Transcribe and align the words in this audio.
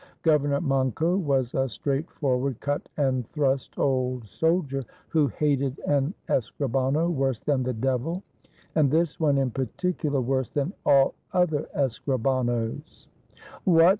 Governor 0.23 0.61
Manco 0.61 1.15
was 1.15 1.53
a 1.53 1.69
straightforward 1.69 2.59
cut 2.59 2.89
and 2.97 3.27
thrust 3.29 3.77
old 3.77 4.25
soldier, 4.27 4.83
who 5.09 5.27
hated 5.27 5.77
an 5.85 6.15
escribano 6.27 7.07
worse 7.07 7.39
than 7.39 7.61
the 7.61 7.73
devil, 7.73 8.23
and 8.73 8.89
this 8.89 9.19
one 9.19 9.37
in 9.37 9.51
partic 9.51 9.97
ular 9.97 10.23
worse 10.23 10.49
than 10.49 10.73
all 10.87 11.13
other 11.33 11.69
escribanos. 11.77 13.05
"What!" 13.63 13.89